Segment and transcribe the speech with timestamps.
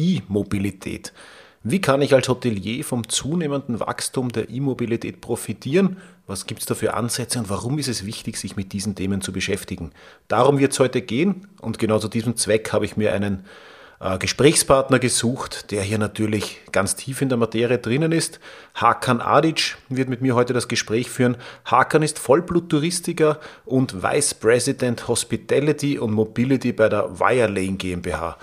[0.00, 1.12] E-Mobilität.
[1.62, 5.98] Wie kann ich als Hotelier vom zunehmenden Wachstum der E-Mobilität profitieren?
[6.26, 9.20] Was gibt es da für Ansätze und warum ist es wichtig, sich mit diesen Themen
[9.20, 9.90] zu beschäftigen?
[10.28, 13.44] Darum wird es heute gehen und genau zu diesem Zweck habe ich mir einen
[14.00, 18.40] äh, Gesprächspartner gesucht, der hier natürlich ganz tief in der Materie drinnen ist.
[18.74, 21.36] Hakan Adic wird mit mir heute das Gespräch führen.
[21.66, 28.38] Hakan ist Vollbluttouristiker und Vice President Hospitality und Mobility bei der Wirelane GmbH.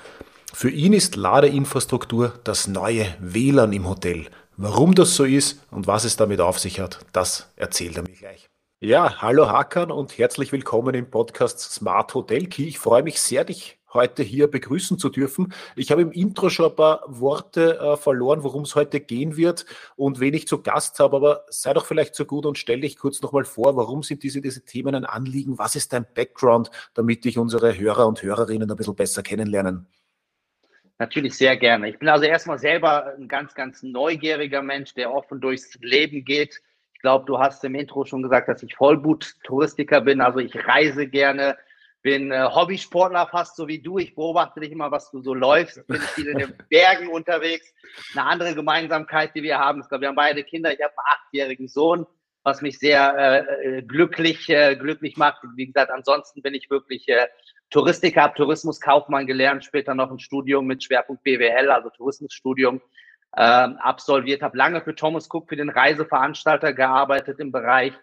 [0.59, 4.25] Für ihn ist Ladeinfrastruktur das neue WLAN im Hotel.
[4.55, 8.15] Warum das so ist und was es damit auf sich hat, das erzählt er mir
[8.15, 8.49] gleich.
[8.79, 12.63] Ja, hallo Hakan und herzlich willkommen im Podcast Smart Hotel Key.
[12.63, 15.53] Ich freue mich sehr, dich heute hier begrüßen zu dürfen.
[15.75, 19.67] Ich habe im Intro schon ein paar Worte äh, verloren, worum es heute gehen wird
[19.95, 22.97] und wen ich zu Gast habe, aber sei doch vielleicht so gut und stell dich
[22.97, 25.59] kurz nochmal vor, warum sind diese, diese Themen ein Anliegen?
[25.59, 29.85] Was ist dein Background, damit dich unsere Hörer und Hörerinnen ein bisschen besser kennenlernen?
[30.99, 31.89] Natürlich sehr gerne.
[31.89, 36.59] Ich bin also erstmal selber ein ganz, ganz neugieriger Mensch, der offen durchs Leben geht.
[36.93, 40.21] Ich glaube, du hast im Intro schon gesagt, dass ich Vollblut-Touristiker bin.
[40.21, 41.55] Also ich reise gerne,
[42.01, 43.99] bin äh, Hobbysportler fast so wie du.
[43.99, 45.85] Ich beobachte dich immer, was du so läufst.
[45.85, 47.71] Bin viel in den Bergen unterwegs.
[48.15, 50.73] Eine andere Gemeinsamkeit, die wir haben, ist, wir haben beide Kinder.
[50.73, 52.07] Ich habe einen achtjährigen Sohn,
[52.41, 55.43] was mich sehr äh, äh, glücklich, äh, glücklich macht.
[55.55, 57.05] Wie gesagt, ansonsten bin ich wirklich
[57.67, 62.81] äh, Touristiker, habe Tourismuskaufmann gelernt, später noch ein Studium mit Schwerpunkt BWL, also Tourismusstudium.
[63.35, 67.93] Ähm, absolviert, habe lange für Thomas Cook, für den Reiseveranstalter gearbeitet im Bereich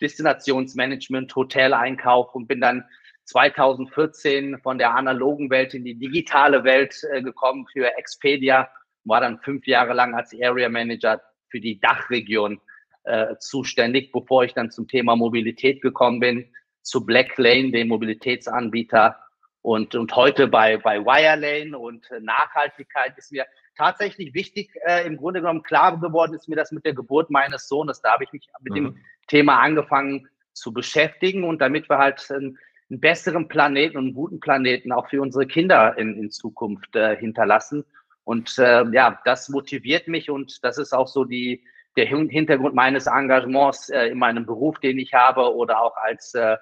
[0.00, 2.84] Destinationsmanagement, Hoteleinkauf und bin dann
[3.24, 8.68] 2014 von der analogen Welt in die digitale Welt äh, gekommen für Expedia,
[9.04, 12.60] war dann fünf Jahre lang als Area Manager für die Dachregion
[13.04, 16.52] äh, zuständig, bevor ich dann zum Thema Mobilität gekommen bin,
[16.84, 19.18] zu Black Lane, dem Mobilitätsanbieter
[19.62, 23.46] und, und heute bei, bei Wirelane und Nachhaltigkeit ist mir
[23.76, 27.66] tatsächlich wichtig, äh, im Grunde genommen klar geworden ist mir das mit der Geburt meines
[27.66, 28.00] Sohnes.
[28.00, 28.76] Da habe ich mich mit mhm.
[28.76, 32.58] dem Thema angefangen zu beschäftigen und damit wir halt ein
[32.90, 37.16] einen besseren Planeten und einen guten Planeten auch für unsere Kinder in, in Zukunft äh,
[37.16, 37.84] hinterlassen.
[38.24, 41.64] Und äh, ja, das motiviert mich und das ist auch so die,
[41.96, 46.56] der Hintergrund meines Engagements äh, in meinem Beruf, den ich habe oder auch als äh,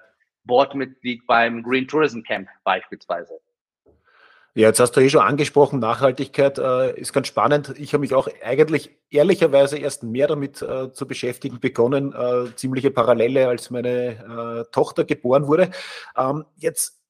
[0.45, 3.39] Boardmitglied beim Green Tourism Camp beispielsweise.
[4.55, 7.73] Ja, jetzt hast du eh schon angesprochen, Nachhaltigkeit äh, ist ganz spannend.
[7.79, 12.91] Ich habe mich auch eigentlich ehrlicherweise erst mehr damit äh, zu beschäftigen begonnen, äh, ziemliche
[12.91, 15.71] Parallele, als meine äh, Tochter geboren wurde.
[16.15, 17.02] Ähm, jetzt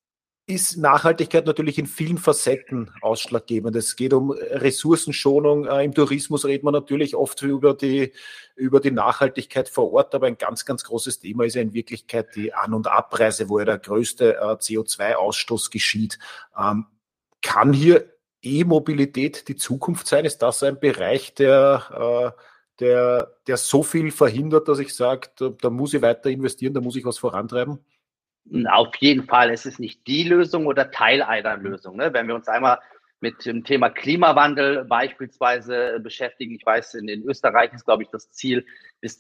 [0.45, 3.75] ist Nachhaltigkeit natürlich in vielen Facetten ausschlaggebend.
[3.77, 5.65] Es geht um Ressourcenschonung.
[5.65, 8.11] Äh, Im Tourismus redet man natürlich oft über die,
[8.55, 12.35] über die Nachhaltigkeit vor Ort, aber ein ganz, ganz großes Thema ist ja in Wirklichkeit
[12.35, 16.19] die An- und Abreise, wo ja der größte äh, CO2-Ausstoß geschieht.
[16.57, 16.87] Ähm,
[17.41, 20.25] kann hier E-Mobilität die Zukunft sein?
[20.25, 22.41] Ist das ein Bereich, der, äh,
[22.81, 26.81] der, der so viel verhindert, dass ich sage, da, da muss ich weiter investieren, da
[26.81, 27.79] muss ich was vorantreiben?
[28.69, 29.51] Auf jeden Fall.
[29.51, 31.97] Es ist nicht die Lösung oder Teil einer Lösung.
[31.97, 32.13] Ne?
[32.13, 32.79] Wenn wir uns einmal
[33.23, 36.55] mit dem Thema Klimawandel beispielsweise beschäftigen.
[36.55, 38.65] Ich weiß, in, in Österreich ist, glaube ich, das Ziel,
[38.99, 39.17] bis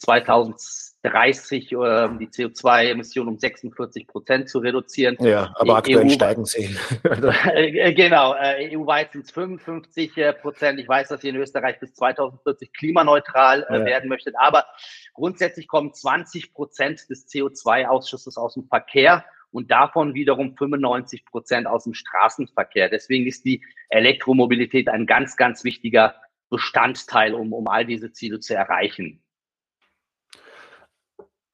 [1.03, 1.75] 2030 äh,
[2.19, 5.17] die CO2-Emissionen um 46 Prozent zu reduzieren.
[5.19, 6.75] Ja, aber aktuell EU, steigen sie.
[7.53, 10.79] Äh, genau, äh, EU-weit sind es 55 Prozent.
[10.79, 13.85] Ich weiß, dass ihr in Österreich bis 2040 klimaneutral äh, ja.
[13.85, 14.65] werden möchtet, aber
[15.13, 21.83] grundsätzlich kommen 20 Prozent des CO2-Ausschusses aus dem Verkehr und davon wiederum 95 Prozent aus
[21.83, 22.89] dem Straßenverkehr.
[22.89, 26.15] Deswegen ist die Elektromobilität ein ganz, ganz wichtiger
[26.49, 29.23] Bestandteil, um, um all diese Ziele zu erreichen.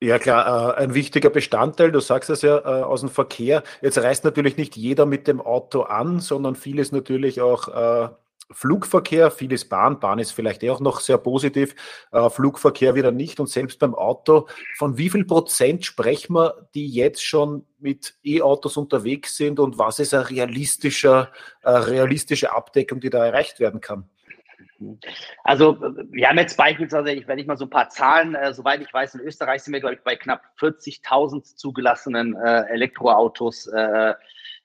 [0.02, 3.64] Ja klar, äh, ein wichtiger Bestandteil, du sagst es ja, äh, aus dem Verkehr.
[3.82, 8.10] Jetzt reist natürlich nicht jeder mit dem Auto an, sondern vieles natürlich auch äh,
[8.52, 11.76] Flugverkehr, vieles Bahn, Bahn ist vielleicht eh auch noch sehr positiv,
[12.32, 13.40] Flugverkehr wieder nicht.
[13.40, 18.76] Und selbst beim Auto, von wie viel Prozent sprechen wir, die jetzt schon mit E-Autos
[18.76, 19.60] unterwegs sind?
[19.60, 21.32] Und was ist eine realistischer,
[21.62, 24.10] äh, realistische Abdeckung, die da erreicht werden kann?
[25.44, 25.80] Also
[26.10, 29.16] wir haben jetzt beispielsweise, wenn ich mal so ein paar Zahlen, äh, soweit ich weiß,
[29.16, 34.14] in Österreich sind wir, glaube ich, bei knapp 40.000 zugelassenen äh, Elektroautos äh,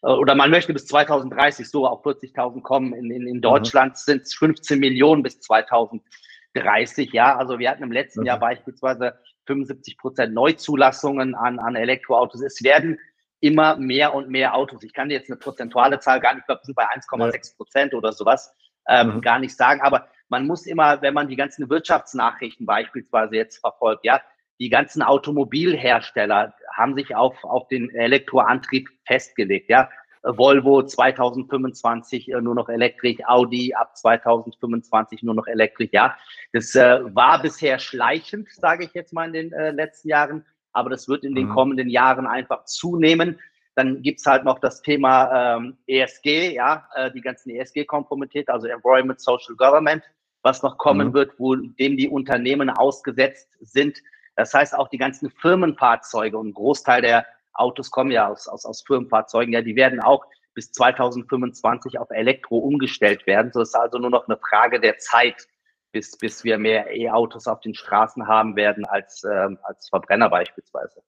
[0.03, 2.93] oder man möchte bis 2030 so auf 40.000 kommen.
[2.93, 3.97] In, in, in Deutschland mhm.
[3.97, 7.13] sind es 15 Millionen bis 2030.
[7.13, 8.27] Ja, also wir hatten im letzten mhm.
[8.27, 12.43] Jahr beispielsweise 75 Prozent Neuzulassungen an, an Elektroautos.
[12.43, 12.99] Es werden
[13.41, 14.83] immer mehr und mehr Autos.
[14.83, 17.57] Ich kann dir jetzt eine prozentuale Zahl gar nicht, ich glaube, wir sind bei 1,6
[17.57, 18.55] Prozent oder sowas,
[18.89, 19.81] ähm, gar nicht sagen.
[19.81, 24.21] Aber man muss immer, wenn man die ganzen Wirtschaftsnachrichten beispielsweise jetzt verfolgt, ja,
[24.61, 29.89] die ganzen Automobilhersteller haben sich auf, auf den Elektroantrieb festgelegt, ja.
[30.27, 36.17] Volvo 2025 äh, nur noch elektrisch, Audi ab 2025 nur noch elektrisch, ja.
[36.53, 40.91] Das äh, war bisher schleichend, sage ich jetzt mal in den äh, letzten Jahren, aber
[40.91, 41.55] das wird in den mhm.
[41.55, 43.39] kommenden Jahren einfach zunehmen.
[43.77, 49.21] Dann gibt's halt noch das Thema ähm, ESG, ja, äh, die ganzen ESG-Kompromittierte, also Environment,
[49.21, 50.05] Social Government,
[50.43, 51.15] was noch kommen mhm.
[51.15, 53.99] wird, wo dem die Unternehmen ausgesetzt sind.
[54.37, 58.65] Das heißt, auch die ganzen Firmenfahrzeuge und ein Großteil der Autos kommen ja aus, aus,
[58.65, 60.25] aus Firmenfahrzeugen, ja, die werden auch
[60.55, 63.53] bis 2025 auf Elektro umgestellt werden.
[63.53, 65.47] So ist also nur noch eine Frage der Zeit,
[65.93, 71.03] bis, bis wir mehr E-Autos auf den Straßen haben werden als, ähm, als Verbrenner beispielsweise.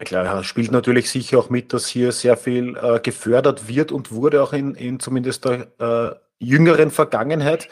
[0.00, 4.42] Klar, spielt natürlich sicher auch mit, dass hier sehr viel äh, gefördert wird und wurde
[4.42, 7.68] auch in, in zumindest der äh, jüngeren Vergangenheit.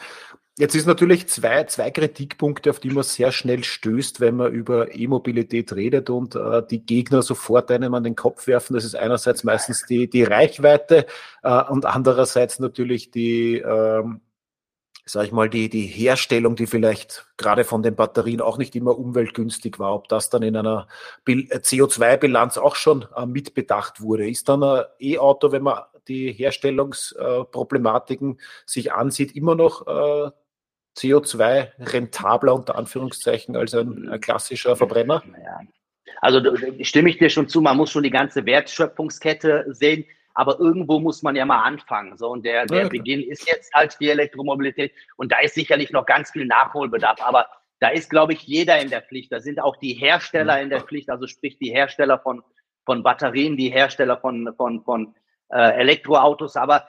[0.57, 4.95] Jetzt ist natürlich zwei, zwei Kritikpunkte, auf die man sehr schnell stößt, wenn man über
[4.95, 8.75] E-Mobilität redet und äh, die Gegner sofort einem an den Kopf werfen.
[8.75, 11.07] Das ist einerseits meistens die, die Reichweite
[11.41, 14.21] äh, und andererseits natürlich die, ähm,
[15.05, 18.97] sag ich mal, die, die Herstellung, die vielleicht gerade von den Batterien auch nicht immer
[18.97, 20.87] umweltgünstig war, ob das dann in einer
[21.27, 24.29] äh, CO2-Bilanz auch schon äh, mitbedacht wurde.
[24.29, 30.29] Ist dann ein E-Auto, wenn man die Herstellungsproblematiken sich ansieht, immer noch äh,
[30.97, 35.23] CO2 rentabler unter Anführungszeichen als ein, ein klassischer Verbrenner?
[35.43, 35.61] Ja.
[36.21, 36.39] Also
[36.81, 41.21] stimme ich dir schon zu, man muss schon die ganze Wertschöpfungskette sehen, aber irgendwo muss
[41.21, 42.17] man ja mal anfangen.
[42.17, 45.91] So, und der, der ja, Beginn ist jetzt halt die Elektromobilität und da ist sicherlich
[45.91, 47.47] noch ganz viel Nachholbedarf, aber
[47.79, 49.31] da ist, glaube ich, jeder in der Pflicht.
[49.31, 52.41] Da sind auch die Hersteller in der Pflicht, also sprich die Hersteller von,
[52.85, 55.15] von Batterien, die Hersteller von, von, von
[55.49, 56.87] äh, Elektroautos, aber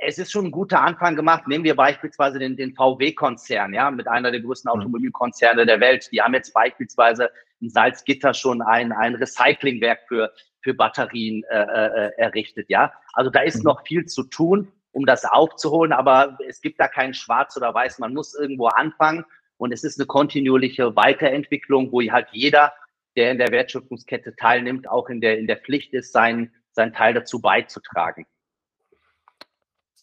[0.00, 1.46] es ist schon ein guter Anfang gemacht.
[1.46, 4.70] Nehmen wir beispielsweise den, den VW-Konzern, ja, mit einer der größten.
[4.70, 6.08] Automobilkonzerne der Welt.
[6.12, 10.32] Die haben jetzt beispielsweise in Salzgitter schon ein, ein Recyclingwerk für,
[10.66, 12.92] für Batterien äh, äh, errichtet, ja.
[13.12, 13.62] Also da ist mhm.
[13.70, 18.00] noch viel zu tun, um das aufzuholen, aber es gibt da kein Schwarz oder Weiß.
[18.00, 19.24] Man muss irgendwo anfangen
[19.58, 22.72] und es ist eine kontinuierliche Weiterentwicklung, wo halt jeder,
[23.14, 27.14] der in der Wertschöpfungskette teilnimmt, auch in der, in der Pflicht ist, seinen, seinen Teil
[27.14, 28.26] dazu beizutragen.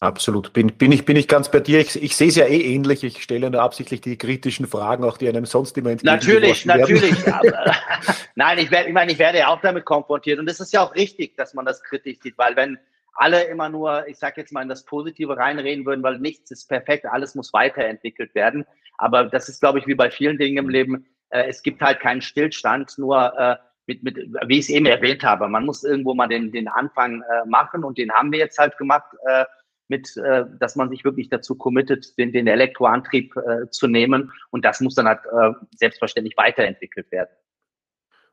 [0.04, 0.52] Absolut.
[0.52, 1.80] Bin, bin, ich, bin ich ganz bei dir.
[1.80, 3.06] Ich, ich sehe es ja eh ähnlich.
[3.06, 7.16] Ich stelle nur absichtlich die kritischen Fragen, auch die einem sonst immer Natürlich, natürlich.
[8.36, 10.40] nein, ich, werde, ich meine, ich werde ja auch damit konfrontiert.
[10.40, 12.78] Und es ist ja auch richtig, dass man das kritisch sieht, weil wenn
[13.14, 16.68] alle immer nur, ich sage jetzt mal, in das Positive reinreden würden, weil nichts ist
[16.68, 18.66] perfekt, alles muss weiterentwickelt werden.
[18.98, 21.06] Aber das ist, glaube ich, wie bei vielen Dingen im Leben.
[21.30, 23.56] Äh, es gibt halt keinen Stillstand, nur äh,
[23.88, 24.18] mit, mit,
[24.48, 25.48] wie ich es eben erwähnt habe.
[25.48, 28.78] Man muss irgendwo mal den, den Anfang äh, machen und den haben wir jetzt halt
[28.78, 29.06] gemacht.
[29.26, 29.46] Äh,
[29.94, 34.32] mit, äh, dass man sich wirklich dazu committet, den, den Elektroantrieb äh, zu nehmen.
[34.50, 37.30] Und das muss dann halt äh, selbstverständlich weiterentwickelt werden.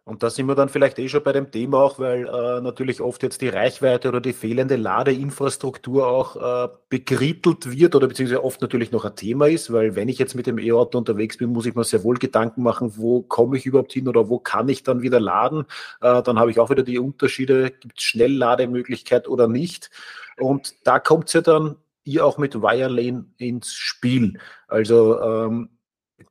[0.05, 3.01] Und da sind wir dann vielleicht eh schon bei dem Thema auch, weil äh, natürlich
[3.01, 8.63] oft jetzt die Reichweite oder die fehlende Ladeinfrastruktur auch äh, bekrittelt wird oder beziehungsweise oft
[8.63, 11.67] natürlich noch ein Thema ist, weil wenn ich jetzt mit dem E-Auto unterwegs bin, muss
[11.67, 14.83] ich mir sehr wohl Gedanken machen, wo komme ich überhaupt hin oder wo kann ich
[14.83, 15.67] dann wieder laden.
[16.01, 19.91] Äh, dann habe ich auch wieder die Unterschiede, gibt es Schnelllademöglichkeit oder nicht.
[20.39, 24.39] Und da kommt es ja dann ihr auch mit Wirelane ins Spiel.
[24.67, 25.69] Also ähm,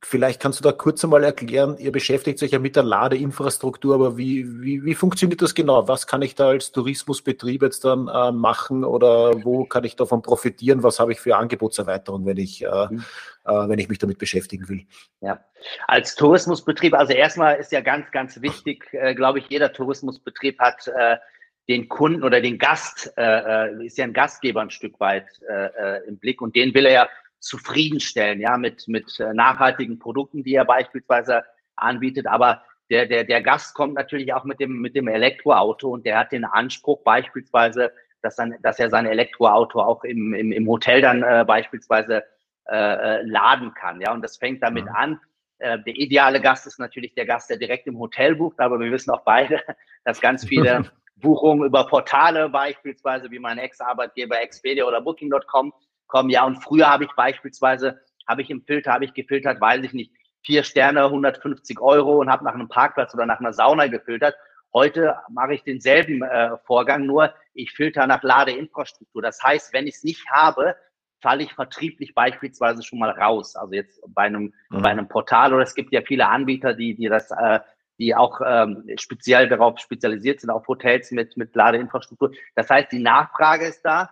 [0.02, 4.18] vielleicht kannst du da kurz einmal erklären, ihr beschäftigt euch ja mit der Ladeinfrastruktur, aber
[4.18, 5.88] wie, wie, wie funktioniert das genau?
[5.88, 10.22] Was kann ich da als Tourismusbetrieb jetzt dann äh, machen oder wo kann ich davon
[10.22, 10.84] profitieren?
[10.84, 13.04] Was habe ich für Angebotserweiterung, wenn ich, äh, mhm.
[13.46, 14.86] äh, wenn ich mich damit beschäftigen will?
[15.22, 15.44] Ja,
[15.88, 20.88] als Tourismusbetrieb, also erstmal ist ja ganz, ganz wichtig, äh, glaube ich, jeder Tourismusbetrieb hat
[20.88, 21.18] äh,
[21.68, 25.28] den Kunden oder den Gast, äh, ist ja ein Gastgeber ein Stück weit
[26.08, 30.56] im Blick und den will er ja zufriedenstellen, ja, mit, mit äh, nachhaltigen Produkten, die
[30.56, 31.44] er beispielsweise
[31.76, 32.28] anbietet.
[32.28, 36.20] Aber der, der, der Gast kommt natürlich auch mit dem, mit dem Elektroauto und der
[36.20, 37.92] hat den Anspruch beispielsweise,
[38.22, 42.24] dass, dann, dass er sein Elektroauto auch im, im, im Hotel dann äh, beispielsweise
[42.68, 44.02] äh, äh laden kann.
[44.02, 44.94] Ja, und das fängt damit ja.
[44.94, 45.20] an.
[45.60, 48.92] Äh, der ideale Gast ist natürlich der Gast, der direkt im Hotel bucht, aber wir
[48.92, 49.62] wissen auch beide,
[50.04, 55.74] dass ganz viele Buchungen über Portale beispielsweise wie mein Ex-Arbeitgeber Expedia oder Booking.com
[56.10, 56.30] kommen.
[56.30, 59.94] Ja, und früher habe ich beispielsweise, habe ich im Filter, habe ich gefiltert, weiß ich
[59.94, 60.12] nicht,
[60.44, 64.36] vier Sterne, 150 Euro und habe nach einem Parkplatz oder nach einer Sauna gefiltert.
[64.74, 69.22] Heute mache ich denselben äh, Vorgang, nur ich filter nach Ladeinfrastruktur.
[69.22, 70.76] Das heißt, wenn ich es nicht habe,
[71.22, 73.56] falle ich vertrieblich beispielsweise schon mal raus.
[73.56, 74.82] Also jetzt bei einem, mhm.
[74.82, 77.60] bei einem Portal oder es gibt ja viele Anbieter, die, die das, äh,
[77.98, 82.32] die auch ähm, speziell darauf spezialisiert sind, auf Hotels mit, mit Ladeinfrastruktur.
[82.56, 84.10] Das heißt, die Nachfrage ist da.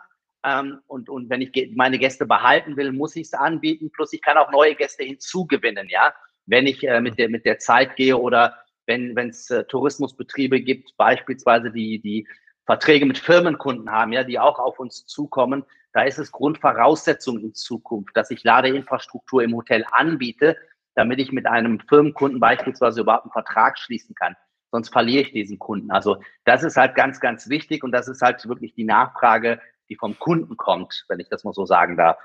[0.48, 3.92] Ähm, und, und wenn ich meine Gäste behalten will, muss ich es anbieten.
[3.92, 6.14] Plus ich kann auch neue Gäste hinzugewinnen, ja.
[6.46, 10.96] Wenn ich äh, mit der, mit der Zeit gehe oder wenn es äh, Tourismusbetriebe gibt,
[10.96, 12.26] beispielsweise die, die
[12.66, 17.54] Verträge mit Firmenkunden haben, ja, die auch auf uns zukommen, da ist es Grundvoraussetzung in
[17.54, 20.56] Zukunft, dass ich Ladeinfrastruktur im Hotel anbiete,
[20.96, 24.38] damit ich mit einem Firmenkunden beispielsweise überhaupt einen Vertrag schließen kann.
[24.72, 25.92] Sonst verliere ich diesen Kunden.
[25.92, 29.96] Also das ist halt ganz, ganz wichtig und das ist halt wirklich die Nachfrage, die
[29.96, 32.18] vom Kunden kommt, wenn ich das mal so sagen darf.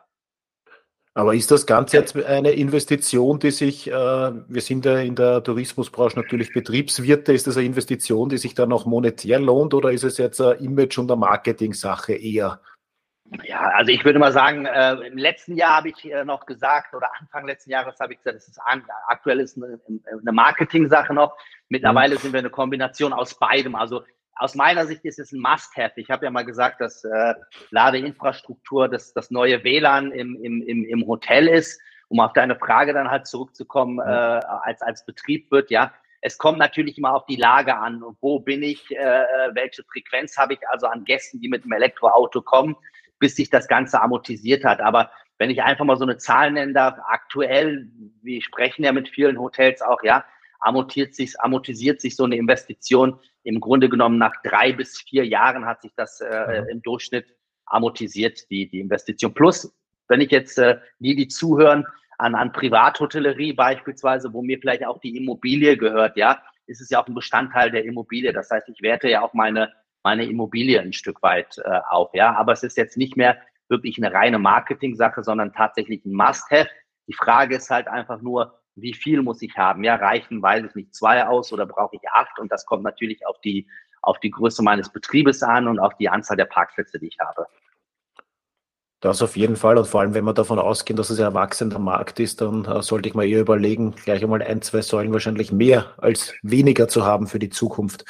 [1.15, 5.43] Aber ist das Ganze jetzt eine Investition, die sich, äh, wir sind ja in der
[5.43, 10.05] Tourismusbranche natürlich Betriebswirte, ist das eine Investition, die sich dann auch monetär lohnt oder ist
[10.05, 12.63] es jetzt eine Image- und eine Marketing-Sache eher?
[13.45, 16.95] Ja, also ich würde mal sagen, äh, im letzten Jahr habe ich äh, noch gesagt,
[16.95, 21.13] oder Anfang letzten Jahres habe ich gesagt, das ist an, aktuell ist eine, eine Marketing-Sache
[21.15, 21.37] noch.
[21.69, 22.19] Mittlerweile mhm.
[22.21, 23.75] sind wir eine Kombination aus beidem.
[23.75, 24.03] Also
[24.37, 25.93] aus meiner Sicht ist es ein Must-Have.
[25.97, 27.35] Ich habe ja mal gesagt, dass äh,
[27.71, 31.81] Ladeinfrastruktur das, das neue WLAN im, im, im, im Hotel ist.
[32.09, 36.59] Um auf deine Frage dann halt zurückzukommen, äh, als, als Betrieb wird, ja, es kommt
[36.59, 38.03] natürlich immer auf die Lage an.
[38.21, 38.91] Wo bin ich?
[38.91, 39.25] Äh,
[39.55, 42.77] welche Frequenz habe ich also an Gästen, die mit dem Elektroauto kommen?
[43.23, 44.81] bis sich das Ganze amortisiert hat.
[44.81, 47.89] Aber wenn ich einfach mal so eine Zahl nennen darf, aktuell,
[48.21, 50.25] wir sprechen ja mit vielen Hotels auch, ja,
[50.63, 55.67] amortisiert sich, amortisiert sich so eine Investition im Grunde genommen nach drei bis vier Jahren
[55.67, 57.27] hat sich das äh, im Durchschnitt
[57.67, 59.35] amortisiert, die, die Investition.
[59.35, 59.75] Plus,
[60.09, 61.85] wenn ich jetzt äh, die, die zuhören,
[62.19, 67.03] an, an Privathotellerie beispielsweise, wo mir vielleicht auch die Immobilie gehört, ja, ist es ja
[67.03, 68.33] auch ein Bestandteil der Immobilie.
[68.33, 72.11] Das heißt, ich werte ja auch meine meine Immobilie ein Stück weit äh, auf.
[72.15, 73.39] Ja, aber es ist jetzt nicht mehr
[73.69, 76.69] wirklich eine reine Marketing-Sache, sondern tatsächlich ein Must-have.
[77.09, 79.85] Die Frage ist halt einfach nur, wie viel muss ich haben?
[79.85, 82.39] Ja, reichen, weiß ich nicht, zwei aus oder brauche ich acht?
[82.39, 83.67] Und das kommt natürlich auf die,
[84.01, 87.47] auf die Größe meines Betriebes an und auf die Anzahl der Parkplätze, die ich habe.
[89.01, 89.79] Das auf jeden Fall.
[89.79, 92.83] Und vor allem, wenn wir davon ausgehen, dass es ein wachsender Markt ist, dann äh,
[92.83, 97.05] sollte ich mal eher überlegen, gleich einmal ein, zwei Säulen wahrscheinlich mehr als weniger zu
[97.05, 98.05] haben für die Zukunft.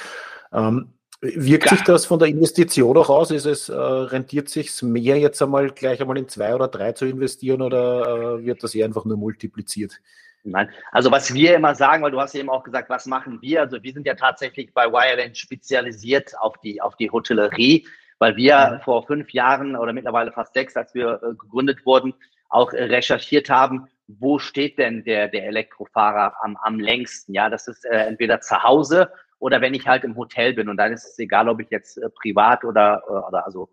[0.52, 0.92] Ähm,
[1.24, 1.76] Wirkt ja.
[1.76, 3.30] sich das von der Investition auch aus?
[3.30, 7.06] Ist es, äh, rentiert sich mehr jetzt einmal gleich einmal in zwei oder drei zu
[7.06, 10.00] investieren oder äh, wird das eher einfach nur multipliziert?
[10.44, 13.40] Nein, also was wir immer sagen, weil du hast ja eben auch gesagt, was machen
[13.42, 13.60] wir?
[13.60, 17.86] Also wir sind ja tatsächlich bei Wireland spezialisiert auf die, auf die Hotellerie,
[18.18, 18.80] weil wir ja.
[18.80, 22.14] vor fünf Jahren oder mittlerweile fast sechs, als wir äh, gegründet wurden,
[22.48, 27.34] auch äh, recherchiert haben, wo steht denn der, der Elektrofahrer am, am längsten?
[27.34, 30.76] Ja, das ist äh, entweder zu Hause oder wenn ich halt im Hotel bin und
[30.76, 33.68] dann ist es egal, ob ich jetzt äh, privat oder, äh, oder also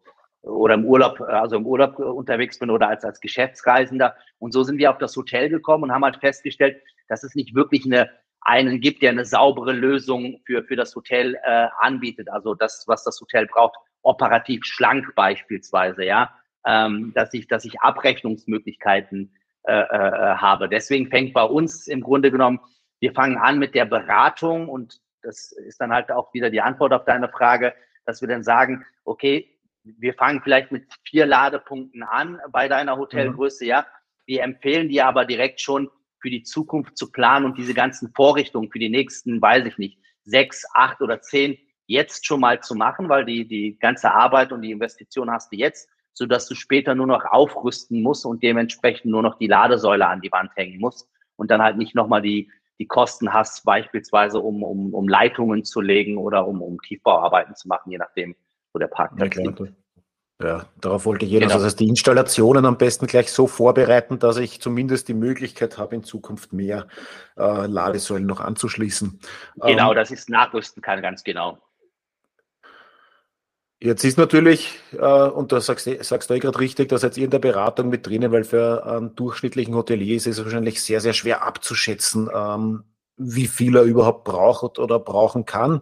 [0.49, 4.15] oder im Urlaub, also im Urlaub äh, unterwegs bin oder als, als Geschäftsreisender.
[4.39, 7.55] Und so sind wir auf das Hotel gekommen und haben halt festgestellt, dass es nicht
[7.55, 8.09] wirklich eine,
[8.41, 12.29] einen gibt, der eine saubere Lösung für, für das Hotel äh, anbietet.
[12.29, 16.33] Also das, was das Hotel braucht, operativ schlank beispielsweise, ja,
[16.65, 20.69] ähm, dass ich, dass ich Abrechnungsmöglichkeiten äh, äh, habe.
[20.69, 22.59] Deswegen fängt bei uns im Grunde genommen,
[23.01, 26.93] wir fangen an mit der Beratung und das ist dann halt auch wieder die Antwort
[26.93, 27.73] auf deine Frage,
[28.05, 29.58] dass wir dann sagen, okay,
[29.97, 33.69] wir fangen vielleicht mit vier Ladepunkten an bei deiner Hotelgröße, mhm.
[33.69, 33.85] ja.
[34.25, 35.89] Wir empfehlen dir aber direkt schon
[36.21, 39.99] für die Zukunft zu planen und diese ganzen Vorrichtungen für die nächsten, weiß ich nicht,
[40.23, 44.61] sechs, acht oder zehn jetzt schon mal zu machen, weil die, die ganze Arbeit und
[44.61, 49.11] die Investition hast du jetzt, so dass du später nur noch aufrüsten musst und dementsprechend
[49.11, 52.51] nur noch die Ladesäule an die Wand hängen musst und dann halt nicht nochmal die,
[52.77, 57.67] die Kosten hast, beispielsweise um, um, um Leitungen zu legen oder um, um Tiefbauarbeiten zu
[57.67, 58.35] machen, je nachdem,
[58.73, 59.73] wo der Parkplatz ja, liegt.
[60.41, 61.53] Ja, darauf wollte ich jedenfalls.
[61.53, 61.63] Genau.
[61.63, 65.95] Das heißt, die Installationen am besten gleich so vorbereiten, dass ich zumindest die Möglichkeit habe,
[65.95, 66.87] in Zukunft mehr
[67.37, 69.19] äh, Ladesäulen noch anzuschließen.
[69.57, 71.57] Genau, ähm, das ist nachrüsten kann, ganz genau.
[73.81, 77.29] Jetzt ist natürlich, äh, und da sagst, sagst du eh gerade richtig, dass jetzt in
[77.29, 81.43] der Beratung mit drinnen, weil für einen durchschnittlichen Hotelier ist es wahrscheinlich sehr, sehr schwer
[81.43, 82.83] abzuschätzen, ähm,
[83.17, 85.81] wie viel er überhaupt braucht oder brauchen kann.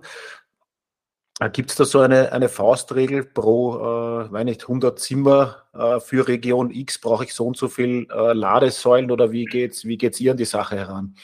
[1.40, 6.00] Äh, Gibt es da so eine, eine Faustregel pro, äh, weiß nicht, 100 Zimmer äh,
[6.00, 9.98] für Region X brauche ich so und so viel äh, Ladesäulen oder wie geht's, wie
[9.98, 11.16] geht's ihr an die Sache heran?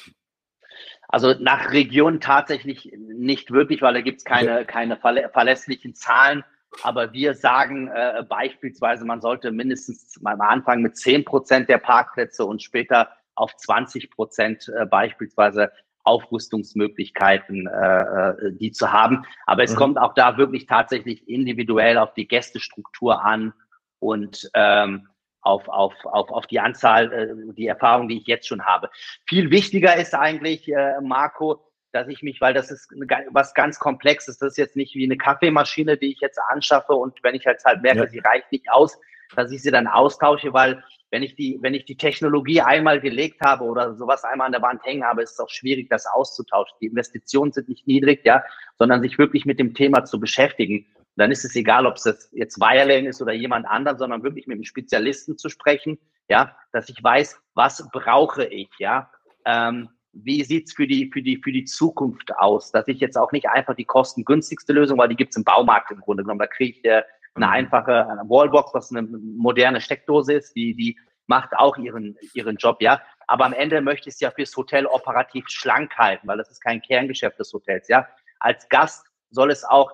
[1.08, 4.65] Also nach Region tatsächlich nicht wirklich, weil da gibt es keine, okay.
[4.65, 6.43] keine verlässlichen Zahlen.
[6.82, 11.77] Aber wir sagen äh, beispielsweise, man sollte mindestens mal am Anfang mit 10 Prozent der
[11.77, 15.72] Parkplätze und später auf 20 Prozent äh, beispielsweise
[16.03, 19.25] Aufrüstungsmöglichkeiten, äh, äh, die zu haben.
[19.45, 19.77] Aber es mhm.
[19.77, 23.53] kommt auch da wirklich tatsächlich individuell auf die Gästestruktur an
[24.00, 25.07] und ähm,
[25.41, 28.89] auf, auf, auf, auf die Anzahl, äh, die Erfahrung, die ich jetzt schon habe.
[29.27, 32.89] Viel wichtiger ist eigentlich, äh, Marco, dass ich mich, weil das ist
[33.29, 37.24] was ganz Komplexes, das ist jetzt nicht wie eine Kaffeemaschine, die ich jetzt anschaffe und
[37.24, 38.07] wenn ich jetzt halt merke, ja.
[38.07, 39.00] sie reicht nicht aus,
[39.36, 40.83] dass ich sie dann austausche, weil
[41.13, 44.63] wenn ich die, wenn ich die Technologie einmal gelegt habe oder sowas einmal an der
[44.63, 46.75] Wand hängen habe, ist es auch schwierig, das auszutauschen.
[46.82, 48.43] Die Investitionen sind nicht niedrig, ja,
[48.79, 50.88] sondern sich wirklich mit dem Thema zu beschäftigen.
[50.98, 54.48] Und dann ist es egal, ob es jetzt Wirelane ist oder jemand anderen, sondern wirklich
[54.48, 59.12] mit einem Spezialisten zu sprechen, ja, dass ich weiß, was brauche ich, ja.
[59.46, 62.72] Ähm, wie sieht's für die, für, die, für die Zukunft aus?
[62.72, 66.00] Dass ich jetzt auch nicht einfach die kostengünstigste Lösung, weil die gibt's im Baumarkt im
[66.00, 66.39] Grunde genommen.
[66.39, 67.03] Da kriege ich äh,
[67.35, 67.51] eine mhm.
[67.51, 70.97] einfache eine Wallbox, was eine moderne Steckdose ist, die, die
[71.27, 73.01] macht auch ihren, ihren Job, ja.
[73.27, 76.61] Aber am Ende möchte ich es ja fürs Hotel operativ schlank halten, weil das ist
[76.61, 78.07] kein Kerngeschäft des Hotels, ja.
[78.39, 79.91] Als Gast soll es auch,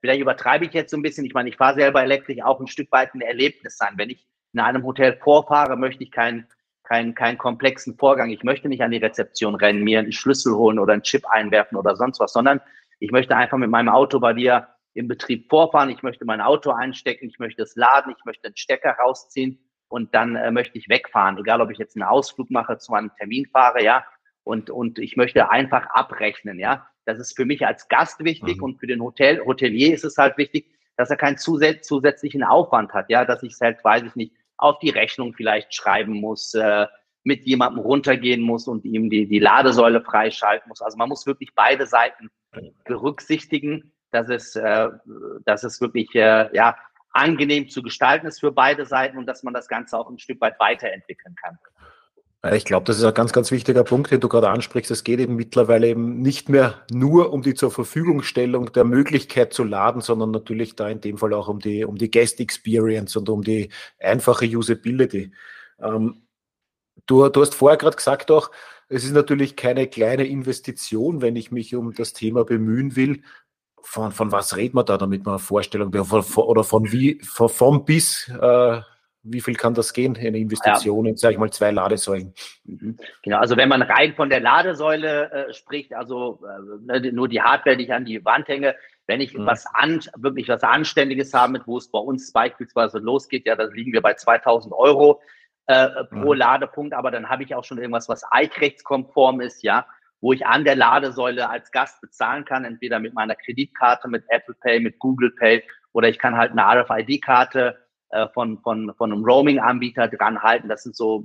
[0.00, 2.68] vielleicht übertreibe ich jetzt so ein bisschen, ich meine, ich fahre selber elektrisch, auch ein
[2.68, 3.94] Stück weit ein Erlebnis sein.
[3.96, 6.46] Wenn ich in einem Hotel vorfahre, möchte ich keinen
[6.84, 8.30] keinen keinen komplexen Vorgang.
[8.30, 11.76] Ich möchte nicht an die Rezeption rennen, mir einen Schlüssel holen oder einen Chip einwerfen
[11.76, 12.62] oder sonst was, sondern
[12.98, 14.68] ich möchte einfach mit meinem Auto bei dir
[14.98, 18.56] im Betrieb vorfahren, ich möchte mein Auto einstecken, ich möchte es laden, ich möchte den
[18.56, 22.78] Stecker rausziehen und dann äh, möchte ich wegfahren, egal ob ich jetzt einen Ausflug mache,
[22.78, 24.04] zu einem Termin fahre, ja,
[24.42, 26.86] und, und ich möchte einfach abrechnen, ja.
[27.04, 28.64] Das ist für mich als Gast wichtig mhm.
[28.64, 32.92] und für den Hotel, Hotelier ist es halt wichtig, dass er keinen zusä zusätzlichen Aufwand
[32.92, 36.86] hat, ja, dass ich selbst, weiß ich nicht, auf die Rechnung vielleicht schreiben muss, äh,
[37.22, 40.82] mit jemandem runtergehen muss und ihm die, die Ladesäule freischalten muss.
[40.82, 42.30] Also man muss wirklich beide Seiten
[42.84, 44.88] berücksichtigen dass es, äh,
[45.44, 46.76] dass es wirklich äh, ja,
[47.12, 50.40] angenehm zu gestalten ist für beide Seiten und dass man das Ganze auch ein Stück
[50.40, 51.58] weit weiterentwickeln kann.
[52.52, 54.92] Ich glaube, das ist ein ganz, ganz wichtiger Punkt, den du gerade ansprichst.
[54.92, 59.64] Es geht eben mittlerweile eben nicht mehr nur um die zur Verfügungstellung der Möglichkeit zu
[59.64, 63.28] laden, sondern natürlich da in dem Fall auch um die, um die Guest Experience und
[63.28, 65.32] um die einfache Usability.
[65.80, 66.28] Ähm,
[67.06, 68.52] du, du hast vorher gerade gesagt auch,
[68.88, 73.22] es ist natürlich keine kleine Investition, wenn ich mich um das Thema bemühen will
[73.82, 77.20] von, von was redet man da, damit man eine Vorstellung von, von, oder von wie,
[77.22, 78.80] von, von bis, äh,
[79.22, 81.10] wie viel kann das gehen, eine Investition ja.
[81.10, 82.34] in, sage ich mal, zwei Ladesäulen?
[82.64, 82.98] Mhm.
[83.22, 86.40] Genau, also wenn man rein von der Ladesäule äh, spricht, also
[86.88, 88.74] äh, ne, nur die Hardware, die ich an die Wand hänge,
[89.06, 89.46] wenn ich mhm.
[89.46, 93.64] was an, wirklich was Anständiges habe, mit wo es bei uns beispielsweise losgeht, ja, da
[93.64, 95.20] liegen wir bei 2000 Euro
[95.66, 96.38] äh, pro mhm.
[96.38, 99.86] Ladepunkt, aber dann habe ich auch schon irgendwas, was eichrechtskonform ist, ja,
[100.20, 104.54] wo ich an der Ladesäule als Gast bezahlen kann, entweder mit meiner Kreditkarte, mit Apple
[104.54, 107.78] Pay, mit Google Pay oder ich kann halt eine RFID-Karte
[108.10, 110.68] äh, von, von, von einem Roaming-Anbieter dran halten.
[110.68, 111.24] Das sind so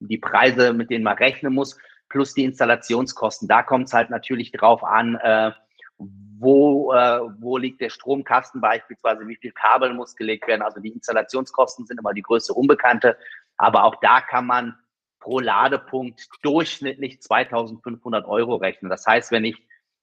[0.00, 1.78] die Preise, mit denen man rechnen muss,
[2.08, 3.48] plus die Installationskosten.
[3.48, 5.52] Da kommt es halt natürlich drauf an, äh,
[5.98, 10.62] wo, äh, wo liegt der Stromkasten beispielsweise, wie viel Kabel muss gelegt werden.
[10.62, 13.16] Also die Installationskosten sind immer die größte Unbekannte.
[13.56, 14.74] Aber auch da kann man
[15.20, 18.90] pro Ladepunkt durchschnittlich 2500 Euro rechnen.
[18.90, 19.56] Das heißt, wenn ich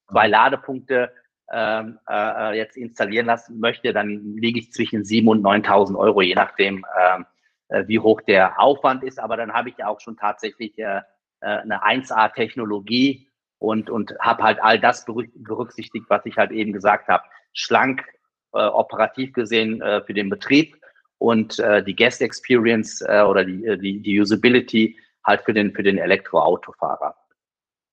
[0.10, 1.12] zwei Ladepunkte
[1.52, 6.36] ähm, äh, jetzt installieren lassen möchte, dann liege ich zwischen 7.000 und 9.000 Euro, je
[6.36, 7.26] nachdem, ähm,
[7.70, 9.20] äh, wie hoch der Aufwand ist.
[9.20, 11.02] Aber dann habe ich ja auch schon tatsächlich äh,
[11.42, 13.28] äh eine 1A-Technologie
[13.60, 17.24] und, und habe halt all das berücksichtigt, was ich halt eben gesagt habe.
[17.54, 18.04] Schlank,
[18.54, 20.78] äh, operativ gesehen äh, für den Betrieb
[21.18, 25.74] und äh, die Guest Experience äh, oder die, äh, die, die Usability halt für den,
[25.74, 27.16] für den Elektroautofahrer.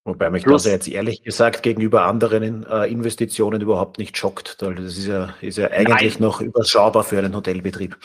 [0.07, 4.61] Wobei mich Plus, das jetzt ehrlich gesagt gegenüber anderen äh, Investitionen überhaupt nicht schockt.
[4.61, 6.29] Das ist ja, ist ja eigentlich nein.
[6.29, 7.97] noch überschaubar für einen Hotelbetrieb.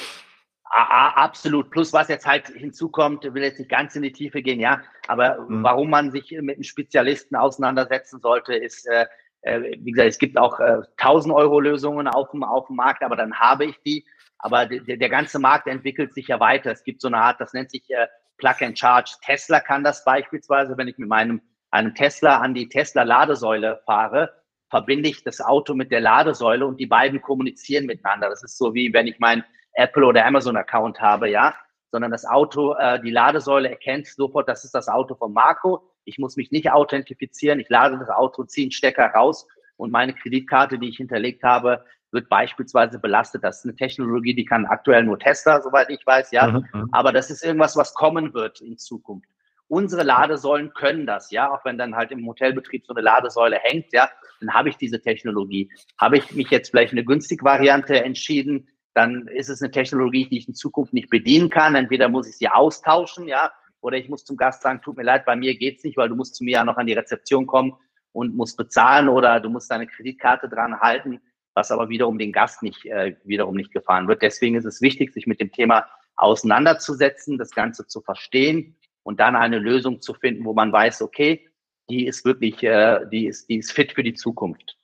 [0.71, 1.71] Absolut.
[1.71, 5.41] Plus, was jetzt halt hinzukommt, will jetzt nicht ganz in die Tiefe gehen, ja, aber
[5.41, 5.63] mhm.
[5.63, 9.05] warum man sich mit einem Spezialisten auseinandersetzen sollte, ist, äh,
[9.41, 13.03] äh wie gesagt, es gibt auch äh, 1000 Euro Lösungen auf dem, auf dem Markt,
[13.03, 14.05] aber dann habe ich die.
[14.37, 16.71] Aber der, der ganze Markt entwickelt sich ja weiter.
[16.71, 18.07] Es gibt so eine Art, das nennt sich äh,
[18.39, 19.15] Plug and Charge.
[19.23, 24.33] Tesla kann das beispielsweise, wenn ich mit meinem einem Tesla an die Tesla-Ladesäule fahre,
[24.69, 28.29] verbinde ich das Auto mit der Ladesäule und die beiden kommunizieren miteinander.
[28.29, 31.55] Das ist so wie wenn ich mein Apple oder Amazon-Account habe, ja,
[31.91, 35.83] sondern das Auto, äh, die Ladesäule erkennt sofort, das ist das Auto von Marco.
[36.05, 37.59] Ich muss mich nicht authentifizieren.
[37.59, 39.47] Ich lade das Auto, ziehe einen Stecker raus
[39.77, 43.43] und meine Kreditkarte, die ich hinterlegt habe, wird beispielsweise belastet.
[43.43, 46.47] Das ist eine Technologie, die kann aktuell nur Tesla, soweit ich weiß, ja.
[46.47, 46.89] Mhm, mhm.
[46.91, 49.29] Aber das ist irgendwas, was kommen wird in Zukunft.
[49.67, 53.93] Unsere Ladesäulen können das, ja, auch wenn dann halt im Hotelbetrieb so eine Ladesäule hängt,
[53.93, 55.69] ja, dann habe ich diese Technologie.
[55.99, 60.39] Habe ich mich jetzt vielleicht eine günstige Variante entschieden, dann ist es eine Technologie, die
[60.39, 61.75] ich in Zukunft nicht bedienen kann.
[61.75, 65.25] Entweder muss ich sie austauschen, ja, oder ich muss zum Gast sagen, tut mir leid,
[65.25, 67.75] bei mir geht's nicht, weil du musst zu mir ja noch an die Rezeption kommen
[68.11, 71.21] und musst bezahlen oder du musst deine Kreditkarte dran halten,
[71.59, 74.21] was aber wiederum den Gast nicht äh, wiederum nicht gefahren wird.
[74.21, 79.35] Deswegen ist es wichtig, sich mit dem Thema auseinanderzusetzen, das Ganze zu verstehen und dann
[79.35, 81.49] eine Lösung zu finden, wo man weiß, okay,
[81.89, 84.77] die ist wirklich, äh, die ist, die ist fit für die Zukunft.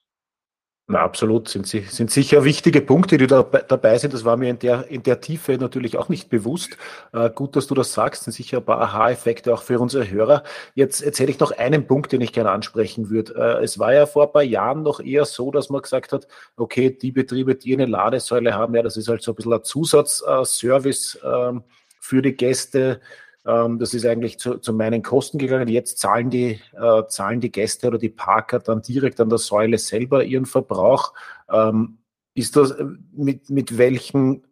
[0.87, 4.13] Na, absolut, sind, sind sicher wichtige Punkte, die da dabei sind.
[4.13, 6.77] Das war mir in der, in der Tiefe natürlich auch nicht bewusst.
[7.11, 10.43] Äh, gut, dass du das sagst, sind sicher ein paar Aha-Effekte auch für unsere Hörer.
[10.75, 13.33] Jetzt erzähle ich noch einen Punkt, den ich gerne ansprechen würde.
[13.33, 16.27] Äh, es war ja vor ein paar Jahren noch eher so, dass man gesagt hat,
[16.55, 19.63] okay, die Betriebe, die eine Ladesäule haben, ja, das ist halt so ein bisschen ein
[19.63, 21.53] Zusatzservice äh,
[21.99, 23.01] für die Gäste
[23.45, 25.67] ähm, das ist eigentlich zu, zu, meinen Kosten gegangen.
[25.67, 29.77] Jetzt zahlen die, äh, zahlen die Gäste oder die Parker dann direkt an der Säule
[29.77, 31.13] selber ihren Verbrauch.
[31.51, 31.99] Ähm,
[32.33, 34.43] ist das äh, mit, mit welchen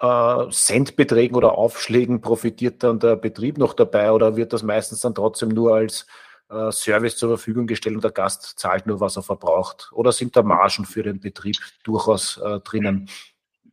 [0.00, 5.14] äh, Centbeträgen oder Aufschlägen profitiert dann der Betrieb noch dabei oder wird das meistens dann
[5.14, 6.06] trotzdem nur als
[6.48, 9.90] äh, Service zur Verfügung gestellt und der Gast zahlt nur, was er verbraucht?
[9.92, 13.08] Oder sind da Margen für den Betrieb durchaus äh, drinnen?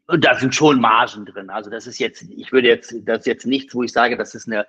[0.07, 1.49] Und da sind schon Margen drin.
[1.49, 4.33] Also das ist jetzt, ich würde jetzt, das ist jetzt nichts, wo ich sage, das
[4.35, 4.65] ist eine,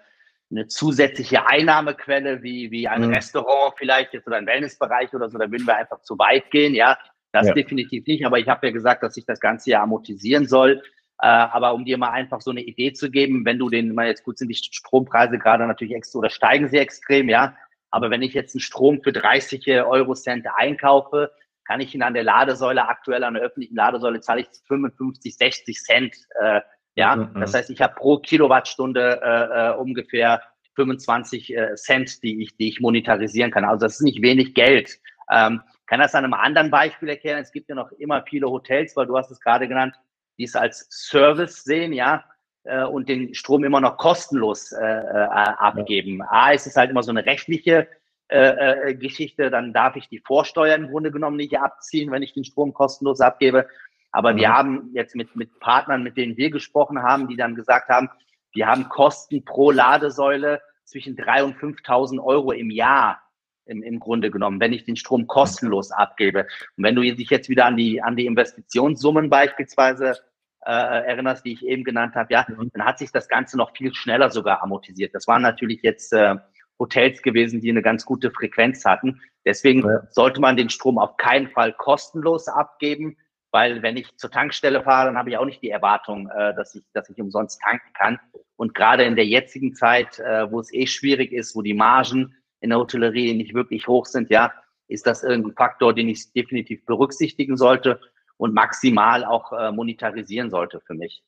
[0.51, 3.15] eine zusätzliche Einnahmequelle wie, wie ein mhm.
[3.15, 6.75] Restaurant vielleicht jetzt oder ein Wellnessbereich oder so, da würden wir einfach zu weit gehen,
[6.75, 6.99] ja.
[7.31, 7.53] Das ja.
[7.53, 10.83] definitiv nicht, aber ich habe ja gesagt, dass sich das Ganze ja amortisieren soll.
[11.21, 14.07] Äh, aber um dir mal einfach so eine Idee zu geben, wenn du den, mal
[14.07, 17.55] jetzt gut sind die Strompreise gerade natürlich extra oder steigen sie extrem, ja.
[17.91, 21.31] Aber wenn ich jetzt einen Strom für 30 Euro Cent einkaufe,
[21.69, 25.79] kann ich ihn an der Ladesäule aktuell an der öffentlichen Ladesäule zahle ich 55, 60
[25.83, 26.17] Cent.
[26.41, 26.63] Äh,
[26.95, 27.39] ja, mhm.
[27.39, 30.43] das heißt, ich habe pro Kilowattstunde äh, äh, ungefähr
[30.77, 33.65] 25 äh, Cent, die ich, die ich monetarisieren kann.
[33.65, 34.99] Also das ist nicht wenig Geld.
[35.31, 37.41] Ähm, kann das an einem anderen Beispiel erklären?
[37.43, 39.95] Es gibt ja noch immer viele Hotels, weil du hast es gerade genannt,
[40.39, 42.25] die es als Service sehen, ja,
[42.65, 46.23] äh, und den Strom immer noch kostenlos äh, äh, abgeben.
[46.23, 47.89] A, ist es halt immer so eine rechtliche
[48.29, 52.35] äh, äh, Geschichte, dann darf ich die Vorsteuer im Grunde genommen nicht abziehen, wenn ich
[52.35, 53.67] den Strom kostenlos abgebe.
[54.13, 54.37] Aber mhm.
[54.37, 58.11] wir haben jetzt mit, mit Partnern, mit denen wir gesprochen haben, die dann gesagt haben,
[58.53, 63.23] wir haben Kosten pro Ladesäule zwischen 3.000 und 5.000 Euro im Jahr
[63.65, 66.47] im, im Grunde genommen, wenn ich den Strom kostenlos abgebe.
[66.77, 70.19] Und wenn du dich jetzt wieder an die, an die Investitionssummen beispielsweise
[70.67, 72.71] äh, erinnerst, die ich eben genannt habe, ja, mhm.
[72.75, 75.15] dann hat sich das Ganze noch viel schneller sogar amortisiert.
[75.15, 76.37] Das waren natürlich jetzt äh,
[76.79, 79.21] Hotels gewesen, die eine ganz gute Frequenz hatten.
[79.45, 80.03] Deswegen ja.
[80.11, 83.17] sollte man den Strom auf keinen Fall kostenlos abgeben,
[83.51, 86.75] weil wenn ich zur Tankstelle fahre, dann habe ich auch nicht die Erwartung, äh, dass
[86.75, 88.21] ich, dass ich umsonst tanken kann.
[88.57, 92.35] Und gerade in der jetzigen Zeit, äh, wo es eh schwierig ist, wo die Margen
[92.61, 94.53] in der Hotellerie nicht wirklich hoch sind, ja,
[94.89, 98.01] ist das irgendein Faktor, den ich definitiv berücksichtigen sollte
[98.37, 101.23] und maximal auch äh, monetarisieren sollte für mich.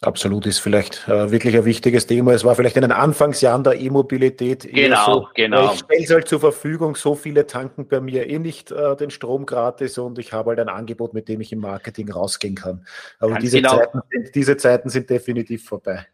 [0.00, 2.32] Absolut ist vielleicht äh, wirklich ein wichtiges Thema.
[2.32, 4.68] Es war vielleicht in den Anfangsjahren der E-Mobilität.
[4.72, 5.72] Genau, so, genau.
[5.72, 9.10] Ich stelle es halt zur Verfügung, so viele tanken bei mir eh nicht äh, den
[9.10, 12.86] Strom gratis und ich habe halt ein Angebot, mit dem ich im Marketing rausgehen kann.
[13.18, 13.76] Aber diese, genau.
[13.76, 14.00] Zeiten,
[14.36, 16.06] diese Zeiten sind definitiv vorbei.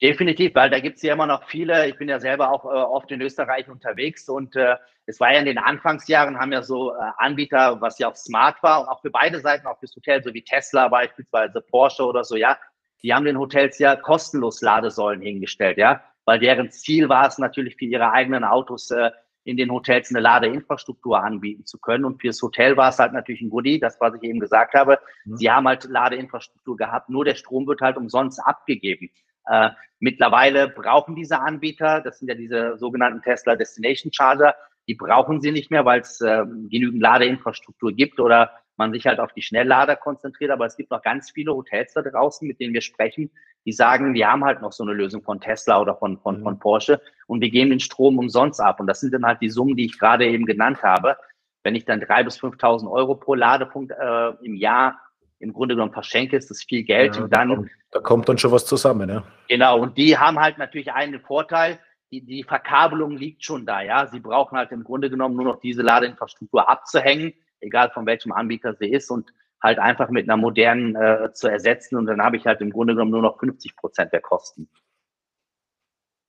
[0.00, 1.88] Definitiv, weil da gibt es ja immer noch viele.
[1.88, 5.40] Ich bin ja selber auch äh, oft in Österreich unterwegs und äh, es war ja
[5.40, 9.02] in den Anfangsjahren, haben ja so äh, Anbieter, was ja auch smart war und auch
[9.02, 12.58] für beide Seiten, auch fürs Hotel, so wie Tesla beispielsweise, Porsche oder so, ja,
[13.02, 17.76] die haben den Hotels ja kostenlos Ladesäulen hingestellt, ja, weil deren Ziel war es natürlich
[17.76, 19.10] für ihre eigenen Autos äh,
[19.46, 22.04] in den Hotels eine Ladeinfrastruktur anbieten zu können.
[22.04, 24.98] Und fürs Hotel war es halt natürlich ein Goodie, das, was ich eben gesagt habe.
[25.24, 25.36] Mhm.
[25.36, 29.08] Sie haben halt Ladeinfrastruktur gehabt, nur der Strom wird halt umsonst abgegeben.
[29.48, 34.56] Äh, mittlerweile brauchen diese Anbieter, das sind ja diese sogenannten Tesla Destination Charger,
[34.88, 39.20] die brauchen sie nicht mehr, weil es äh, genügend Ladeinfrastruktur gibt oder man sich halt
[39.20, 40.50] auf die Schnelllader konzentriert.
[40.50, 43.30] Aber es gibt noch ganz viele Hotels da draußen, mit denen wir sprechen,
[43.64, 46.54] die sagen, wir haben halt noch so eine Lösung von Tesla oder von, von, von
[46.54, 46.58] mhm.
[46.58, 48.80] Porsche und wir geben den Strom umsonst ab.
[48.80, 51.16] Und das sind dann halt die Summen, die ich gerade eben genannt habe.
[51.64, 55.00] Wenn ich dann drei bis 5.000 Euro pro Ladepunkt äh, im Jahr
[55.40, 57.16] im Grunde genommen verschenke, ist das viel Geld.
[57.16, 59.24] Ja, und dann, da kommt, da kommt dann schon was zusammen, ja.
[59.48, 59.80] Genau.
[59.80, 61.80] Und die haben halt natürlich einen Vorteil.
[62.12, 64.06] Die, die Verkabelung liegt schon da, ja.
[64.06, 68.74] Sie brauchen halt im Grunde genommen nur noch diese Ladeinfrastruktur abzuhängen egal von welchem Anbieter
[68.74, 72.46] sie ist und halt einfach mit einer modernen äh, zu ersetzen und dann habe ich
[72.46, 74.68] halt im Grunde genommen nur noch 50 Prozent der Kosten.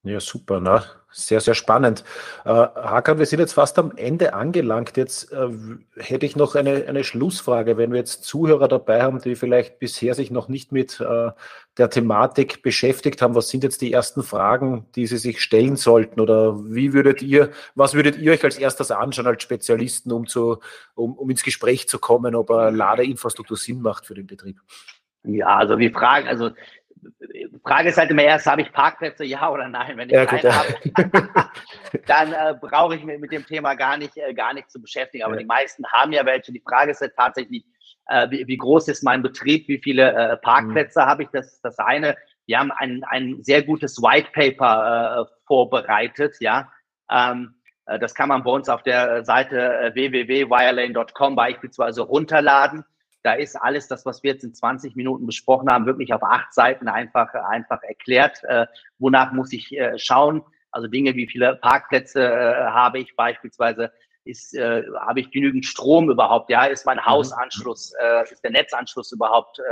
[0.07, 0.83] Ja, super, ne?
[1.17, 2.03] sehr, sehr spannend.
[2.45, 4.97] Äh, Hakan, wir sind jetzt fast am Ende angelangt.
[4.97, 5.49] Jetzt äh,
[5.95, 7.77] hätte ich noch eine, eine Schlussfrage.
[7.77, 11.31] Wenn wir jetzt Zuhörer dabei haben, die vielleicht bisher sich noch nicht mit äh,
[11.77, 16.19] der Thematik beschäftigt haben, was sind jetzt die ersten Fragen, die sie sich stellen sollten?
[16.19, 20.59] Oder wie würdet ihr, was würdet ihr euch als erstes anschauen als Spezialisten, um, zu,
[20.93, 24.59] um, um ins Gespräch zu kommen, ob eine Ladeinfrastruktur Sinn macht für den Betrieb?
[25.23, 26.51] Ja, also wir fragen, also
[27.63, 29.97] Frage ist halt immer erst, habe ich Parkplätze, ja oder nein?
[29.97, 30.73] Wenn ich ja, keine habe,
[32.07, 35.23] dann äh, brauche ich mich mit dem Thema gar nicht, äh, gar nicht zu beschäftigen.
[35.23, 35.39] Aber ja.
[35.39, 36.51] die meisten haben ja welche.
[36.51, 37.65] Die Frage ist halt tatsächlich,
[38.07, 41.05] äh, wie, wie, groß ist mein Betrieb, wie viele äh, Parkplätze mhm.
[41.05, 41.29] habe ich?
[41.29, 42.15] Das ist das eine.
[42.45, 46.71] Wir haben ein, ein sehr gutes White Paper äh, vorbereitet, ja.
[47.11, 47.55] Ähm,
[47.85, 52.85] äh, das kann man bei uns auf der Seite www.wirelane.com beispielsweise runterladen.
[53.27, 56.53] Da ist alles das, was wir jetzt in 20 Minuten besprochen haben, wirklich auf acht
[56.53, 58.41] Seiten einfach, einfach erklärt.
[58.45, 58.67] Äh,
[58.99, 60.43] wonach muss ich äh, schauen?
[60.71, 63.91] Also Dinge, wie viele Parkplätze äh, habe ich beispielsweise?
[64.23, 66.49] Ist, äh, habe ich genügend Strom überhaupt?
[66.49, 67.05] Ja, ist mein mhm.
[67.05, 69.63] Hausanschluss, äh, ist der Netzanschluss überhaupt äh,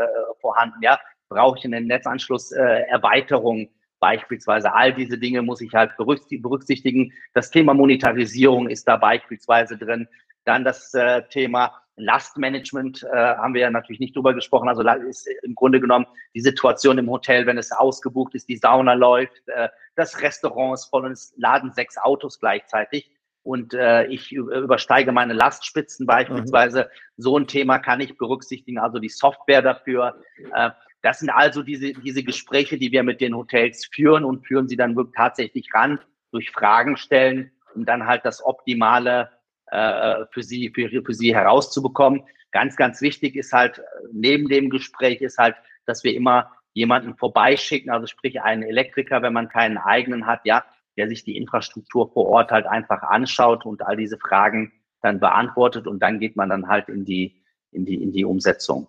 [0.42, 0.82] vorhanden?
[0.82, 3.60] Ja, brauche ich eine Netzanschlusserweiterung?
[3.60, 3.70] Äh,
[4.02, 7.14] beispielsweise all diese Dinge muss ich halt berücksichtigen.
[7.34, 10.10] Das Thema Monetarisierung ist da beispielsweise drin.
[10.44, 14.68] Dann das äh, Thema Lastmanagement äh, haben wir ja natürlich nicht drüber gesprochen.
[14.68, 18.94] Also ist im Grunde genommen die Situation im Hotel, wenn es ausgebucht ist, die Sauna
[18.94, 23.12] läuft, äh, das Restaurant ist voll und es laden sechs Autos gleichzeitig
[23.46, 26.90] und äh, ich übersteige meine Lastspitzen beispielsweise.
[27.16, 27.22] Mhm.
[27.22, 30.20] So ein Thema kann ich berücksichtigen, also die Software dafür.
[30.54, 30.72] Äh,
[31.04, 34.76] das sind also diese, diese Gespräche, die wir mit den Hotels führen und führen sie
[34.76, 36.00] dann wirklich tatsächlich ran
[36.32, 39.30] durch Fragen stellen, um dann halt das optimale
[39.76, 42.24] äh, für sie, für, für sie herauszubekommen.
[42.52, 47.90] Ganz, ganz wichtig ist halt, neben dem Gespräch ist halt, dass wir immer jemanden vorbeischicken,
[47.90, 50.64] also sprich einen Elektriker, wenn man keinen eigenen hat, ja,
[50.98, 55.88] der sich die Infrastruktur vor Ort halt einfach anschaut und all diese Fragen dann beantwortet
[55.88, 58.88] und dann geht man dann halt in die, in die, in die Umsetzung.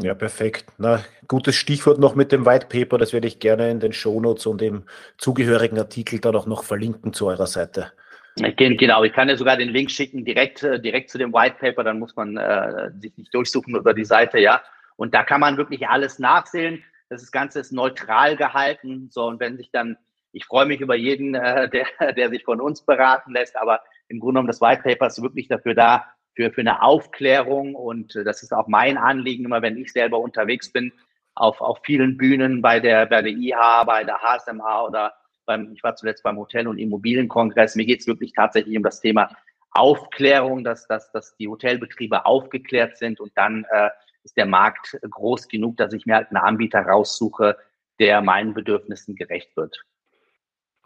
[0.00, 0.66] Ja, perfekt.
[0.78, 4.46] Na, gutes Stichwort noch mit dem White Paper, das werde ich gerne in den Shownotes
[4.46, 4.84] und im
[5.16, 7.92] zugehörigen Artikel dann auch noch verlinken zu eurer Seite.
[8.40, 11.84] Genau, ich kann ja sogar den Link schicken direkt, äh, direkt zu dem White Paper,
[11.84, 14.62] dann muss man äh, sich nicht durchsuchen über die Seite, ja.
[14.96, 16.84] Und da kann man wirklich alles nachsehen.
[17.08, 19.08] Das Ganze ist neutral gehalten.
[19.10, 19.96] So, und wenn sich dann,
[20.32, 21.68] ich freue mich über jeden, äh,
[22.00, 25.22] der, der sich von uns beraten lässt, aber im Grunde genommen das White Paper ist
[25.22, 27.74] wirklich dafür da, für, für eine Aufklärung.
[27.74, 30.92] Und äh, das ist auch mein Anliegen, immer wenn ich selber unterwegs bin,
[31.34, 35.14] auf, auf vielen Bühnen bei der, bei der IH, bei der HSMA oder
[35.48, 37.74] beim, ich war zuletzt beim Hotel- und Immobilienkongress.
[37.74, 39.34] Mir geht es wirklich tatsächlich um das Thema
[39.72, 43.90] Aufklärung, dass, dass, dass die Hotelbetriebe aufgeklärt sind und dann äh,
[44.22, 47.56] ist der Markt groß genug, dass ich mir halt einen Anbieter raussuche,
[47.98, 49.82] der meinen Bedürfnissen gerecht wird.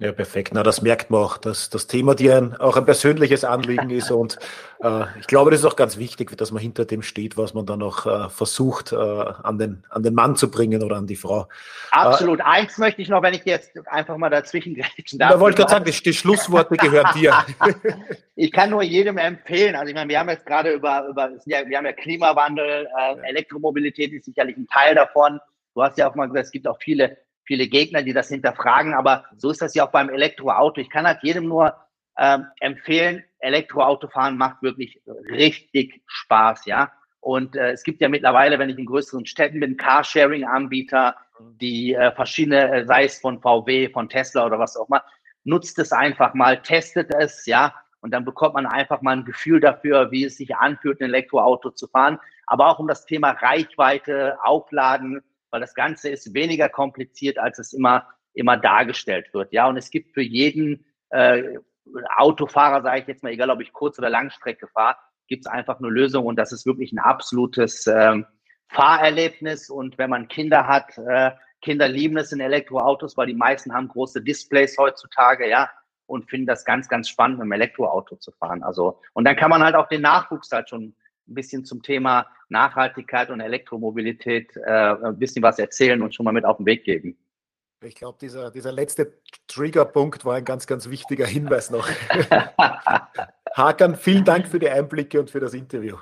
[0.03, 0.51] Ja, perfekt.
[0.53, 4.11] Na, das merkt man auch, dass das Thema dir ein, auch ein persönliches Anliegen ist.
[4.11, 4.37] Und
[4.83, 7.67] äh, ich glaube, das ist auch ganz wichtig, dass man hinter dem steht, was man
[7.67, 11.15] dann auch äh, versucht, äh, an, den, an den Mann zu bringen oder an die
[11.15, 11.47] Frau.
[11.93, 12.41] Absolut.
[12.41, 15.35] Äh, Eins möchte ich noch, wenn ich jetzt einfach mal dazwischen grätschen darf.
[15.35, 17.37] Da wollte ich gerade sagen, die, die Schlussworte gehören dir.
[18.35, 19.77] ich kann nur jedem empfehlen.
[19.77, 24.13] Also ich meine, wir haben jetzt gerade über, über wir haben ja Klimawandel, äh, Elektromobilität
[24.13, 25.39] ist sicherlich ein Teil davon.
[25.75, 28.95] Du hast ja auch mal gesagt, es gibt auch viele viele Gegner, die das hinterfragen,
[28.95, 30.81] aber so ist das ja auch beim Elektroauto.
[30.81, 31.77] Ich kann halt jedem nur
[32.19, 35.01] ähm, empfehlen, Elektroautofahren macht wirklich
[35.31, 36.93] richtig Spaß, ja.
[37.21, 41.17] Und äh, es gibt ja mittlerweile, wenn ich in größeren Städten bin, Carsharing-Anbieter,
[41.61, 45.05] die äh, verschiedene, äh, sei es von VW, von Tesla oder was auch immer,
[45.45, 49.61] nutzt es einfach mal, testet es, ja, und dann bekommt man einfach mal ein Gefühl
[49.61, 52.19] dafür, wie es sich anfühlt, ein Elektroauto zu fahren.
[52.47, 57.73] Aber auch um das Thema Reichweite, Aufladen, weil das Ganze ist weniger kompliziert, als es
[57.73, 59.53] immer, immer dargestellt wird.
[59.53, 61.59] Ja, und es gibt für jeden äh,
[62.17, 64.97] Autofahrer, sage ich jetzt mal, egal ob ich Kurz- oder Langstrecke fahre,
[65.29, 68.27] gibt es einfach eine Lösung und das ist wirklich ein absolutes ähm,
[68.69, 69.71] Fahrerlebnis.
[69.71, 73.89] Und wenn man Kinder hat, äh, Kinder lieben es in Elektroautos, weil die meisten haben
[73.89, 75.71] große Displays heutzutage, ja,
[76.07, 78.63] und finden das ganz, ganz spannend, mit dem Elektroauto zu fahren.
[78.63, 80.95] Also, und dann kann man halt auch den Nachwuchs halt schon
[81.29, 86.33] ein bisschen zum Thema Nachhaltigkeit und Elektromobilität äh, ein bisschen was erzählen und schon mal
[86.33, 87.17] mit auf den Weg geben.
[87.85, 91.89] Ich glaube, dieser, dieser letzte Triggerpunkt war ein ganz, ganz wichtiger Hinweis noch.
[93.57, 95.97] Hakan, vielen Dank für die Einblicke und für das Interview.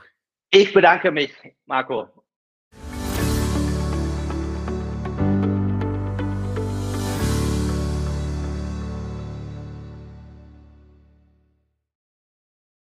[0.50, 1.32] Ich bedanke mich,
[1.64, 2.08] Marco.